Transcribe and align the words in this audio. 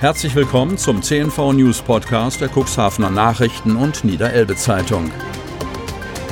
Herzlich 0.00 0.34
willkommen 0.34 0.76
zum 0.76 1.02
CNV 1.02 1.52
News 1.52 1.80
Podcast 1.80 2.40
der 2.40 2.48
Cuxhavener 2.48 3.10
Nachrichten 3.10 3.76
und 3.76 4.04
Niederelbe 4.04 4.56
Zeitung. 4.56 5.10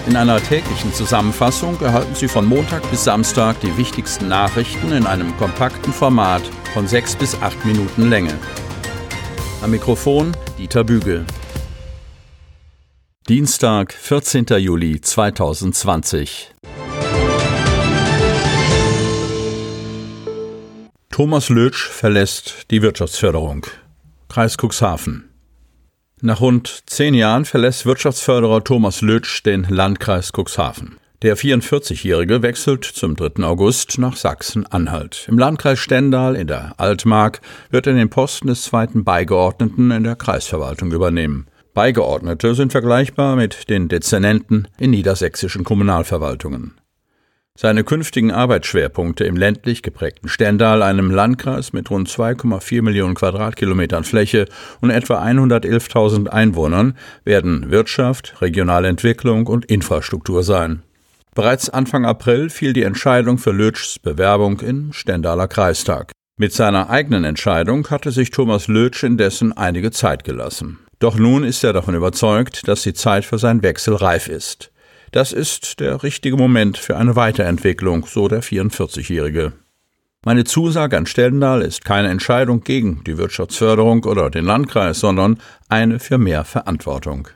In 0.07 0.17
einer 0.17 0.43
täglichen 0.43 0.93
Zusammenfassung 0.93 1.81
erhalten 1.81 2.15
Sie 2.15 2.27
von 2.27 2.45
Montag 2.45 2.89
bis 2.91 3.05
Samstag 3.05 3.61
die 3.61 3.75
wichtigsten 3.79 4.29
Nachrichten 4.29 4.93
in 4.93 5.07
einem 5.07 5.35
kompakten 5.37 5.93
Format 5.93 6.43
von 6.75 6.89
sechs 6.89 7.15
bis 7.15 7.41
acht 7.41 7.65
Minuten 7.65 8.11
Länge. 8.11 8.35
Am 9.63 9.71
Mikrofon 9.71 10.33
Dieter 10.59 10.83
Bügel. 10.83 11.25
Dienstag, 13.29 13.93
14. 13.93 14.47
Juli 14.59 15.01
2020. 15.01 16.53
Thomas 21.13 21.51
Lötsch 21.51 21.91
verlässt 21.91 22.71
die 22.71 22.81
Wirtschaftsförderung. 22.81 23.67
Kreis 24.31 24.57
Cuxhaven. 24.57 25.29
Nach 26.23 26.41
rund 26.41 26.85
zehn 26.87 27.13
Jahren 27.13 27.45
verlässt 27.45 27.85
Wirtschaftsförderer 27.85 28.65
Thomas 28.65 29.03
Lötsch 29.03 29.43
den 29.45 29.65
Landkreis 29.69 30.33
Cuxhaven. 30.33 30.97
Der 31.21 31.37
44-Jährige 31.37 32.41
wechselt 32.41 32.85
zum 32.87 33.15
3. 33.15 33.45
August 33.45 33.99
nach 33.99 34.17
Sachsen-Anhalt. 34.17 35.27
Im 35.29 35.39
Landkreis 35.39 35.81
Stendal 35.81 36.35
in 36.35 36.47
der 36.47 36.73
Altmark 36.79 37.43
wird 37.69 37.87
er 37.87 37.93
den 37.93 38.09
Posten 38.09 38.47
des 38.47 38.63
zweiten 38.63 39.05
Beigeordneten 39.05 39.91
in 39.91 40.05
der 40.05 40.17
Kreisverwaltung 40.17 40.93
übernehmen. 40.93 41.47
Beigeordnete 41.75 42.55
sind 42.55 42.73
vergleichbar 42.73 43.37
mit 43.37 43.69
den 43.69 43.89
Dezernenten 43.89 44.67
in 44.79 44.93
niedersächsischen 44.93 45.63
Kommunalverwaltungen. 45.63 46.73
Seine 47.59 47.85
künftigen 47.85 48.31
Arbeitsschwerpunkte 48.31 49.25
im 49.25 49.37
ländlich 49.37 49.83
geprägten 49.83 50.29
Stendal, 50.29 50.83
einem 50.83 51.11
Landkreis 51.11 51.73
mit 51.75 51.91
rund 51.91 52.09
2,4 52.09 52.83
Millionen 52.83 53.15
Quadratkilometern 53.15 54.05
Fläche 54.05 54.47
und 54.81 54.91
etwa 54.91 55.23
111.000 55.23 56.29
Einwohnern, 56.29 56.97
werden 57.25 57.71
Wirtschaft, 57.71 58.41
regionale 58.41 58.89
Entwicklung 58.89 59.47
und 59.47 59.67
Infrastruktur 59.67 60.43
sein. 60.43 60.83
Bereits 61.35 61.69
Anfang 61.69 62.07
April 62.07 62.51
fiel 62.51 62.73
die 62.73 62.83
Entscheidung 62.83 63.39
für 63.39 63.53
Lötschs 63.53 63.99
Bewerbung 63.99 64.61
im 64.61 64.93
Stendaler 64.93 65.47
Kreistag. 65.47 66.13
Mit 66.39 66.55
seiner 66.55 66.89
eigenen 66.89 67.25
Entscheidung 67.25 67.89
hatte 67.91 68.11
sich 68.11 68.31
Thomas 68.31 68.67
Lötsch 68.67 69.05
indessen 69.05 69.53
einige 69.53 69.91
Zeit 69.91 70.25
gelassen. 70.25 70.79
Doch 70.99 71.17
nun 71.17 71.45
ist 71.45 71.63
er 71.65 71.73
davon 71.73 71.95
überzeugt, 71.95 72.67
dass 72.67 72.83
die 72.83 72.95
Zeit 72.95 73.25
für 73.25 73.39
seinen 73.39 73.63
Wechsel 73.63 73.95
reif 73.95 74.29
ist. 74.29 74.72
Das 75.13 75.35
ist 75.35 75.79
der 75.79 76.03
richtige 76.03 76.39
Moment 76.39 76.79
für 76.79 76.97
eine 76.97 77.17
Weiterentwicklung, 77.17 78.07
so 78.07 78.29
der 78.29 78.43
44-Jährige. 78.43 79.53
Meine 80.25 80.45
Zusage 80.45 80.97
an 80.97 81.05
Stendal 81.05 81.61
ist 81.61 81.85
keine 81.85 82.09
Entscheidung 82.09 82.65
gegen 82.65 83.05
die 83.05 83.19
Wirtschaftsförderung 83.19 84.05
oder 84.05 84.31
den 84.31 84.47
Landkreis, 84.47 85.01
sondern 85.01 85.39
eine 85.69 85.99
für 85.99 86.17
mehr 86.17 86.45
Verantwortung. 86.45 87.29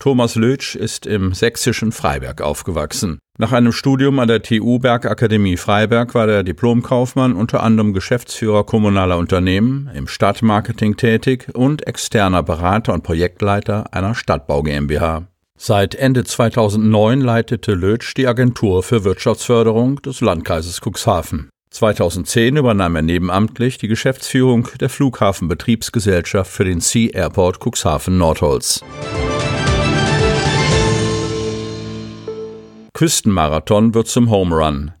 Thomas 0.00 0.34
Lötsch 0.34 0.74
ist 0.74 1.06
im 1.06 1.34
sächsischen 1.34 1.92
Freiberg 1.92 2.42
aufgewachsen. 2.42 3.20
Nach 3.38 3.52
einem 3.52 3.70
Studium 3.70 4.18
an 4.18 4.26
der 4.26 4.42
TU 4.42 4.80
Bergakademie 4.80 5.56
Freiberg 5.56 6.16
war 6.16 6.26
der 6.26 6.42
Diplomkaufmann 6.42 7.36
unter 7.36 7.62
anderem 7.62 7.92
Geschäftsführer 7.92 8.64
kommunaler 8.64 9.18
Unternehmen, 9.18 9.88
im 9.94 10.08
Stadtmarketing 10.08 10.96
tätig 10.96 11.48
und 11.54 11.86
externer 11.86 12.42
Berater 12.42 12.92
und 12.92 13.04
Projektleiter 13.04 13.94
einer 13.94 14.16
Stadtbau 14.16 14.64
GmbH. 14.64 15.28
Seit 15.56 15.94
Ende 15.94 16.24
2009 16.24 17.20
leitete 17.20 17.74
Lötsch 17.74 18.14
die 18.16 18.26
Agentur 18.26 18.82
für 18.82 19.04
Wirtschaftsförderung 19.04 20.02
des 20.02 20.20
Landkreises 20.20 20.80
Cuxhaven. 20.80 21.48
2010 21.70 22.56
übernahm 22.56 22.96
er 22.96 23.02
nebenamtlich 23.02 23.78
die 23.78 23.88
Geschäftsführung 23.88 24.68
der 24.80 24.90
Flughafenbetriebsgesellschaft 24.90 26.50
für 26.50 26.64
den 26.64 26.80
Sea 26.80 27.10
Airport 27.12 27.60
Cuxhaven 27.60 28.18
Nordholz. 28.18 28.80
Küstenmarathon 32.92 33.94
wird 33.94 34.08
zum 34.08 34.30
Home 34.30 34.54
Run. 34.54 34.92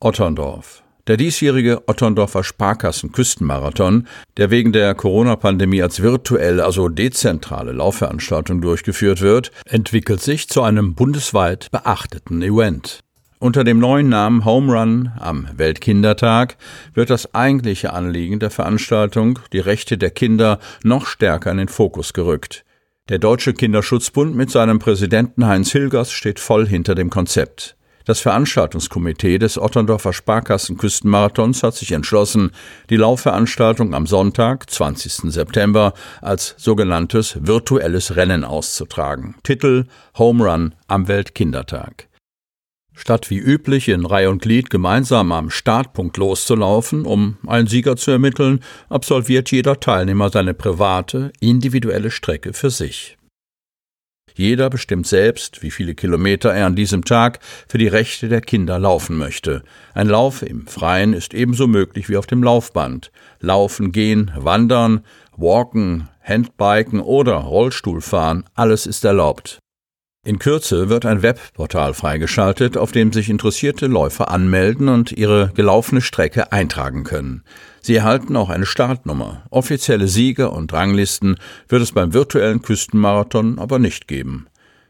Otterndorf. 0.00 0.83
Der 1.06 1.18
diesjährige 1.18 1.86
Otterndorfer 1.86 2.42
Sparkassen-Küstenmarathon, 2.42 4.08
der 4.38 4.50
wegen 4.50 4.72
der 4.72 4.94
Corona-Pandemie 4.94 5.82
als 5.82 6.00
virtuelle, 6.00 6.64
also 6.64 6.88
dezentrale 6.88 7.72
Laufveranstaltung 7.72 8.62
durchgeführt 8.62 9.20
wird, 9.20 9.50
entwickelt 9.66 10.22
sich 10.22 10.48
zu 10.48 10.62
einem 10.62 10.94
bundesweit 10.94 11.70
beachteten 11.70 12.40
Event. 12.40 13.00
Unter 13.38 13.64
dem 13.64 13.80
neuen 13.80 14.08
Namen 14.08 14.46
Home 14.46 14.72
Run 14.72 15.12
am 15.18 15.46
Weltkindertag 15.54 16.56
wird 16.94 17.10
das 17.10 17.34
eigentliche 17.34 17.92
Anliegen 17.92 18.38
der 18.38 18.50
Veranstaltung, 18.50 19.38
die 19.52 19.58
Rechte 19.58 19.98
der 19.98 20.10
Kinder, 20.10 20.58
noch 20.82 21.04
stärker 21.04 21.50
in 21.50 21.58
den 21.58 21.68
Fokus 21.68 22.14
gerückt. 22.14 22.64
Der 23.10 23.18
Deutsche 23.18 23.52
Kinderschutzbund 23.52 24.34
mit 24.34 24.50
seinem 24.50 24.78
Präsidenten 24.78 25.46
Heinz 25.46 25.70
Hilgers 25.72 26.10
steht 26.10 26.40
voll 26.40 26.66
hinter 26.66 26.94
dem 26.94 27.10
Konzept. 27.10 27.76
Das 28.04 28.20
Veranstaltungskomitee 28.20 29.38
des 29.38 29.56
Otterndorfer 29.56 30.12
Sparkassen-Küstenmarathons 30.12 31.62
hat 31.62 31.74
sich 31.74 31.92
entschlossen, 31.92 32.50
die 32.90 32.96
Laufveranstaltung 32.96 33.94
am 33.94 34.06
Sonntag, 34.06 34.68
20. 34.68 35.32
September, 35.32 35.94
als 36.20 36.54
sogenanntes 36.58 37.38
virtuelles 37.40 38.16
Rennen 38.16 38.44
auszutragen. 38.44 39.36
Titel 39.42 39.86
Home 40.18 40.44
Run 40.44 40.74
am 40.86 41.08
Weltkindertag. 41.08 42.08
Statt 42.92 43.30
wie 43.30 43.38
üblich 43.38 43.88
in 43.88 44.04
Reihe 44.04 44.28
und 44.28 44.42
Glied 44.42 44.68
gemeinsam 44.68 45.32
am 45.32 45.48
Startpunkt 45.48 46.18
loszulaufen, 46.18 47.06
um 47.06 47.38
einen 47.46 47.66
Sieger 47.66 47.96
zu 47.96 48.10
ermitteln, 48.10 48.60
absolviert 48.90 49.50
jeder 49.50 49.80
Teilnehmer 49.80 50.28
seine 50.28 50.52
private, 50.52 51.32
individuelle 51.40 52.10
Strecke 52.10 52.52
für 52.52 52.70
sich. 52.70 53.16
Jeder 54.36 54.68
bestimmt 54.68 55.06
selbst, 55.06 55.62
wie 55.62 55.70
viele 55.70 55.94
Kilometer 55.94 56.52
er 56.52 56.66
an 56.66 56.74
diesem 56.74 57.04
Tag 57.04 57.38
für 57.68 57.78
die 57.78 57.86
Rechte 57.86 58.28
der 58.28 58.40
Kinder 58.40 58.80
laufen 58.80 59.16
möchte. 59.16 59.62
Ein 59.94 60.08
Lauf 60.08 60.42
im 60.42 60.66
Freien 60.66 61.12
ist 61.12 61.34
ebenso 61.34 61.68
möglich 61.68 62.08
wie 62.08 62.16
auf 62.16 62.26
dem 62.26 62.42
Laufband. 62.42 63.12
Laufen, 63.38 63.92
gehen, 63.92 64.32
wandern, 64.36 65.04
walken, 65.36 66.08
Handbiken 66.20 67.00
oder 67.00 67.34
Rollstuhlfahren, 67.34 68.44
alles 68.54 68.86
ist 68.86 69.04
erlaubt. 69.04 69.60
In 70.26 70.38
Kürze 70.38 70.88
wird 70.88 71.04
ein 71.04 71.20
Webportal 71.20 71.92
freigeschaltet, 71.92 72.78
auf 72.78 72.92
dem 72.92 73.12
sich 73.12 73.28
interessierte 73.28 73.86
Läufer 73.86 74.30
anmelden 74.30 74.88
und 74.88 75.12
ihre 75.12 75.52
gelaufene 75.54 76.00
Strecke 76.00 76.50
eintragen 76.50 77.04
können. 77.04 77.42
Sie 77.82 77.96
erhalten 77.96 78.34
auch 78.34 78.48
eine 78.48 78.64
Startnummer. 78.64 79.42
Offizielle 79.50 80.08
Sieger 80.08 80.54
und 80.54 80.72
Ranglisten 80.72 81.36
wird 81.68 81.82
es 81.82 81.92
beim 81.92 82.14
virtuellen 82.14 82.62
Küstenmarathon 82.62 83.58
aber 83.58 83.78
nicht 83.78 84.08
geben. 84.08 84.46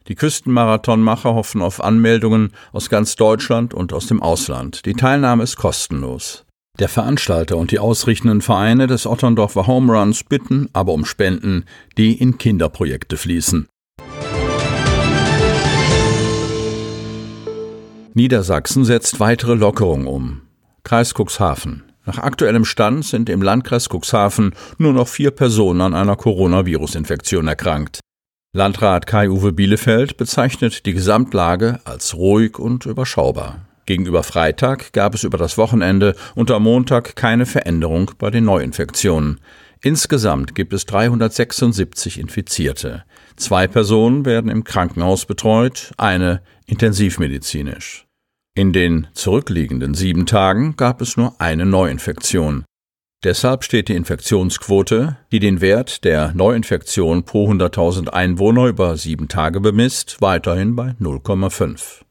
Die 0.07 0.15
Küstenmarathonmacher 0.15 1.35
hoffen 1.35 1.63
auf 1.63 1.83
Anmeldungen 1.83 2.53
aus 2.73 2.89
ganz 2.89 3.17
Deutschland 3.17 3.75
und 3.75 3.93
aus 3.93 4.07
dem 4.07 4.23
Ausland. 4.23 4.87
Die 4.87 4.93
Teilnahme 4.93 5.43
ist 5.43 5.57
kostenlos. 5.57 6.45
Der 6.79 6.89
Veranstalter 6.89 7.57
und 7.57 7.73
die 7.73 7.81
ausrichtenden 7.81 8.41
Vereine 8.41 8.87
des 8.87 9.05
Otterndorfer 9.05 9.67
Home 9.67 9.93
Runs 9.93 10.23
bitten 10.23 10.69
aber 10.73 10.93
um 10.93 11.05
Spenden, 11.05 11.65
die 11.97 12.13
in 12.13 12.39
Kinderprojekte 12.39 13.17
fließen. 13.17 13.69
Niedersachsen 18.17 18.85
setzt 18.85 19.19
weitere 19.19 19.55
Lockerungen 19.55 20.07
um. 20.07 20.43
Kreis 20.85 21.15
Cuxhaven. 21.15 21.83
Nach 22.07 22.19
aktuellem 22.19 22.65
Stand 22.65 23.05
sind 23.05 23.29
im 23.29 23.43
Landkreis 23.43 23.89
Cuxhaven 23.89 24.55
nur 24.79 24.93
noch 24.93 25.09
vier 25.09 25.33
Personen 25.33 25.81
an 25.81 25.95
einer 25.95 26.15
Coronavirus-Infektion 26.15 27.49
erkrankt. 27.49 27.99
Landrat 28.53 29.09
Kai-Uwe 29.09 29.53
Bielefeld 29.53 30.17
bezeichnet 30.17 30.87
die 30.87 30.93
Gesamtlage 30.93 31.81
als 31.85 32.15
ruhig 32.15 32.61
und 32.61 32.87
überschaubar. 32.87 33.67
Gegenüber 33.85 34.23
Freitag 34.23 34.93
gab 34.93 35.15
es 35.15 35.25
über 35.25 35.37
das 35.37 35.59
Wochenende 35.59 36.15
und 36.37 36.53
am 36.53 36.63
Montag 36.63 37.17
keine 37.17 37.47
Veränderung 37.47 38.13
bei 38.19 38.31
den 38.31 38.45
Neuinfektionen. 38.45 39.41
Insgesamt 39.83 40.55
gibt 40.55 40.73
es 40.73 40.87
376 40.87 42.21
Infizierte. 42.21 43.03
Zwei 43.37 43.67
Personen 43.67 44.25
werden 44.25 44.51
im 44.51 44.63
Krankenhaus 44.63 45.27
betreut, 45.27 45.93
eine 45.99 46.41
intensivmedizinisch. 46.67 48.04
In 48.57 48.73
den 48.73 49.09
zurückliegenden 49.15 49.95
sieben 49.95 50.27
Tagen 50.27 50.77
gab 50.77 51.01
es 51.01 51.17
nur 51.17 51.41
eine 51.41 51.67
Neuinfektion. 51.67 52.65
Deshalb 53.25 53.65
steht 53.65 53.89
die 53.89 53.97
Infektionsquote, 53.97 55.17
die 55.33 55.41
den 55.41 55.61
Wert 55.61 56.05
der 56.05 56.33
Neuinfektion 56.35 57.25
pro 57.25 57.51
100.000 57.51 58.11
Einwohner 58.11 58.67
über 58.67 58.97
sieben 58.97 59.27
Tage 59.27 59.61
bemisst, 59.61 60.19
weiterhin 60.21 60.77
bei 60.77 60.95
0,5. 61.01 62.03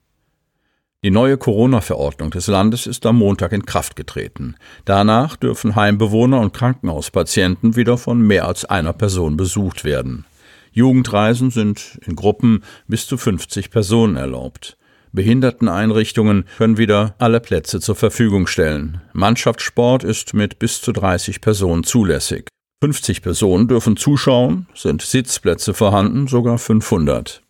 Die 1.05 1.11
neue 1.11 1.37
Corona-Verordnung 1.37 2.31
des 2.31 2.47
Landes 2.47 2.87
ist 2.87 3.05
am 3.05 3.19
Montag 3.19 3.53
in 3.53 3.65
Kraft 3.65 3.95
getreten. 3.95 4.57
Danach 4.83 5.37
dürfen 5.37 5.77
Heimbewohner 5.77 6.41
und 6.41 6.53
Krankenhauspatienten 6.53 7.77
wieder 7.77 7.97
von 7.97 8.19
mehr 8.21 8.49
als 8.49 8.65
einer 8.65 8.91
Person 8.91 9.37
besucht 9.37 9.85
werden. 9.85 10.25
Jugendreisen 10.73 11.51
sind 11.51 11.99
in 12.05 12.17
Gruppen 12.17 12.65
bis 12.89 13.07
zu 13.07 13.15
50 13.15 13.71
Personen 13.71 14.17
erlaubt. 14.17 14.75
Behinderteneinrichtungen 15.13 16.45
können 16.57 16.77
wieder 16.77 17.13
alle 17.19 17.39
Plätze 17.39 17.79
zur 17.79 17.95
Verfügung 17.95 18.47
stellen. 18.47 18.99
Mannschaftssport 19.13 20.03
ist 20.03 20.33
mit 20.33 20.57
bis 20.57 20.81
zu 20.81 20.91
30 20.91 21.39
Personen 21.39 21.83
zulässig. 21.83 22.47
50 22.83 23.21
Personen 23.21 23.67
dürfen 23.67 23.95
zuschauen, 23.95 24.67
sind 24.73 25.03
Sitzplätze 25.03 25.73
vorhanden, 25.73 26.27
sogar 26.27 26.57
500. 26.57 27.43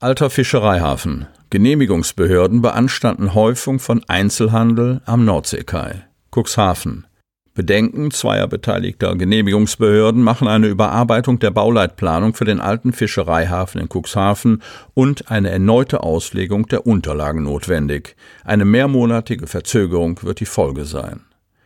Alter 0.00 0.30
Fischereihafen. 0.30 1.26
Genehmigungsbehörden 1.50 2.60
beanstanden 2.60 3.34
Häufung 3.34 3.78
von 3.78 4.04
Einzelhandel 4.06 5.00
am 5.06 5.24
Nordseekai. 5.24 6.04
Cuxhaven. 6.30 7.07
Bedenken 7.58 8.12
zweier 8.12 8.46
beteiligter 8.46 9.16
Genehmigungsbehörden 9.16 10.22
machen 10.22 10.46
eine 10.46 10.68
Überarbeitung 10.68 11.40
der 11.40 11.50
Bauleitplanung 11.50 12.32
für 12.32 12.44
den 12.44 12.60
alten 12.60 12.92
Fischereihafen 12.92 13.80
in 13.80 13.88
Cuxhaven 13.88 14.62
und 14.94 15.28
eine 15.28 15.50
erneute 15.50 16.04
Auslegung 16.04 16.68
der 16.68 16.86
Unterlagen 16.86 17.42
notwendig. 17.42 18.14
Eine 18.44 18.64
mehrmonatige 18.64 19.48
Verzögerung 19.48 20.22
wird 20.22 20.38
die 20.38 20.46
Folge 20.46 20.84
sein. 20.84 21.22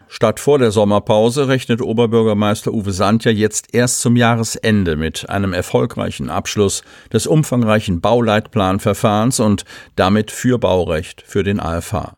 Statt 0.09 0.41
vor 0.41 0.59
der 0.59 0.71
Sommerpause 0.71 1.49
rechnet 1.49 1.83
Oberbürgermeister 1.83 2.73
Uwe 2.73 2.93
Sandja 2.93 3.31
jetzt 3.31 3.75
erst 3.75 4.01
zum 4.01 4.17
Jahresende 4.17 4.97
mit 4.97 5.29
einem 5.29 5.53
erfolgreichen 5.53 6.31
Abschluss 6.31 6.85
des 7.13 7.27
umfangreichen 7.27 8.01
Bauleitplanverfahrens 8.01 9.41
und 9.41 9.67
damit 9.97 10.31
für 10.31 10.59
Baurecht 10.59 11.23
für 11.27 11.43
den 11.43 11.61
AFH. 11.61 12.17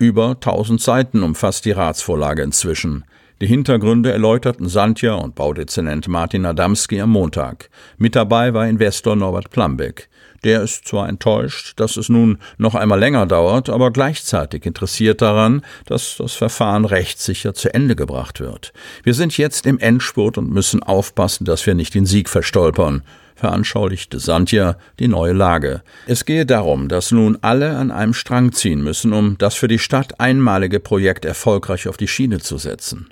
Über 0.00 0.30
1000 0.30 0.80
Seiten 0.80 1.22
umfasst 1.22 1.66
die 1.66 1.72
Ratsvorlage 1.72 2.42
inzwischen. 2.42 3.04
Die 3.42 3.46
Hintergründe 3.46 4.10
erläuterten 4.10 4.66
Santja 4.66 5.12
und 5.12 5.34
Baudezernent 5.34 6.08
Martin 6.08 6.46
Adamski 6.46 7.02
am 7.02 7.10
Montag. 7.10 7.68
Mit 7.98 8.16
dabei 8.16 8.54
war 8.54 8.66
Investor 8.66 9.14
Norbert 9.14 9.50
Plambeck. 9.50 10.08
Der 10.42 10.62
ist 10.62 10.88
zwar 10.88 11.06
enttäuscht, 11.06 11.78
dass 11.78 11.98
es 11.98 12.08
nun 12.08 12.38
noch 12.56 12.74
einmal 12.74 12.98
länger 12.98 13.26
dauert, 13.26 13.68
aber 13.68 13.90
gleichzeitig 13.90 14.64
interessiert 14.64 15.20
daran, 15.20 15.60
dass 15.84 16.16
das 16.16 16.32
Verfahren 16.32 16.86
rechtssicher 16.86 17.52
zu 17.52 17.74
Ende 17.74 17.94
gebracht 17.94 18.40
wird. 18.40 18.72
Wir 19.02 19.12
sind 19.12 19.36
jetzt 19.36 19.66
im 19.66 19.78
Endspurt 19.78 20.38
und 20.38 20.50
müssen 20.50 20.82
aufpassen, 20.82 21.44
dass 21.44 21.66
wir 21.66 21.74
nicht 21.74 21.94
den 21.94 22.06
Sieg 22.06 22.30
verstolpern 22.30 23.02
veranschaulichte 23.40 24.20
Santja 24.20 24.76
die 24.98 25.08
neue 25.08 25.32
Lage. 25.32 25.82
Es 26.06 26.24
gehe 26.24 26.46
darum, 26.46 26.88
dass 26.88 27.10
nun 27.10 27.38
alle 27.40 27.76
an 27.76 27.90
einem 27.90 28.14
Strang 28.14 28.52
ziehen 28.52 28.82
müssen, 28.82 29.12
um 29.12 29.36
das 29.38 29.54
für 29.54 29.68
die 29.68 29.78
Stadt 29.78 30.20
einmalige 30.20 30.78
Projekt 30.78 31.24
erfolgreich 31.24 31.88
auf 31.88 31.96
die 31.96 32.08
Schiene 32.08 32.38
zu 32.38 32.58
setzen. 32.58 33.08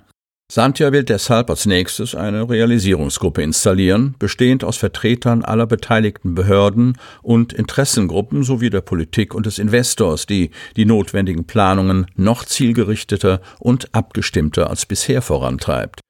Santja 0.50 0.92
will 0.92 1.04
deshalb 1.04 1.50
als 1.50 1.66
nächstes 1.66 2.14
eine 2.14 2.48
Realisierungsgruppe 2.48 3.42
installieren, 3.42 4.14
bestehend 4.18 4.64
aus 4.64 4.78
Vertretern 4.78 5.44
aller 5.44 5.66
beteiligten 5.66 6.34
Behörden 6.34 6.96
und 7.20 7.52
Interessengruppen 7.52 8.42
sowie 8.42 8.70
der 8.70 8.80
Politik 8.80 9.34
und 9.34 9.44
des 9.44 9.58
Investors, 9.58 10.24
die 10.24 10.50
die 10.76 10.86
notwendigen 10.86 11.46
Planungen 11.46 12.06
noch 12.16 12.46
zielgerichteter 12.46 13.42
und 13.58 13.94
abgestimmter 13.94 14.70
als 14.70 14.86
bisher 14.86 15.20
vorantreibt. 15.20 16.00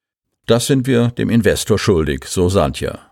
Das 0.45 0.67
sind 0.67 0.87
wir 0.87 1.09
dem 1.09 1.29
Investor 1.29 1.77
schuldig, 1.77 2.23
so 2.25 2.47
Santja. 2.47 3.08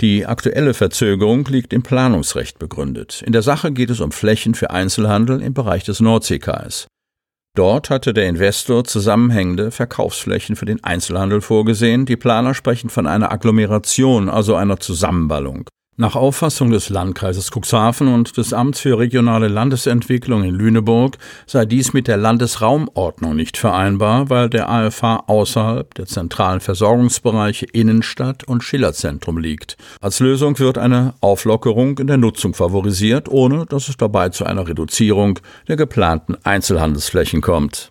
Die 0.00 0.26
aktuelle 0.26 0.74
Verzögerung 0.74 1.44
liegt 1.46 1.72
im 1.72 1.82
Planungsrecht 1.82 2.60
begründet. 2.60 3.20
In 3.26 3.32
der 3.32 3.42
Sache 3.42 3.72
geht 3.72 3.90
es 3.90 3.98
um 3.98 4.12
Flächen 4.12 4.54
für 4.54 4.70
Einzelhandel 4.70 5.42
im 5.42 5.54
Bereich 5.54 5.82
des 5.82 5.98
Nordseekais. 5.98 6.86
Dort 7.56 7.90
hatte 7.90 8.14
der 8.14 8.28
Investor 8.28 8.84
zusammenhängende 8.84 9.72
Verkaufsflächen 9.72 10.54
für 10.54 10.66
den 10.66 10.84
Einzelhandel 10.84 11.40
vorgesehen. 11.40 12.06
Die 12.06 12.16
Planer 12.16 12.54
sprechen 12.54 12.90
von 12.90 13.08
einer 13.08 13.32
Agglomeration, 13.32 14.28
also 14.28 14.54
einer 14.54 14.78
Zusammenballung. 14.78 15.68
Nach 16.00 16.14
Auffassung 16.14 16.70
des 16.70 16.90
Landkreises 16.90 17.50
Cuxhaven 17.50 18.06
und 18.06 18.36
des 18.36 18.52
Amts 18.52 18.78
für 18.78 19.00
regionale 19.00 19.48
Landesentwicklung 19.48 20.44
in 20.44 20.54
Lüneburg 20.54 21.18
sei 21.44 21.64
dies 21.64 21.92
mit 21.92 22.06
der 22.06 22.16
Landesraumordnung 22.16 23.34
nicht 23.34 23.56
vereinbar, 23.56 24.30
weil 24.30 24.48
der 24.48 24.68
AFH 24.70 25.24
außerhalb 25.26 25.92
der 25.94 26.06
zentralen 26.06 26.60
Versorgungsbereiche 26.60 27.66
Innenstadt 27.72 28.44
und 28.44 28.62
Schillerzentrum 28.62 29.38
liegt. 29.38 29.76
Als 30.00 30.20
Lösung 30.20 30.56
wird 30.60 30.78
eine 30.78 31.14
Auflockerung 31.20 31.98
in 31.98 32.06
der 32.06 32.16
Nutzung 32.16 32.54
favorisiert, 32.54 33.28
ohne 33.28 33.66
dass 33.66 33.88
es 33.88 33.96
dabei 33.96 34.28
zu 34.28 34.44
einer 34.44 34.68
Reduzierung 34.68 35.40
der 35.66 35.74
geplanten 35.74 36.36
Einzelhandelsflächen 36.44 37.40
kommt. 37.40 37.90